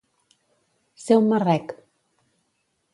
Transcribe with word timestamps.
Ser 1.03 1.19
un 1.21 1.29
marrec. 1.35 1.77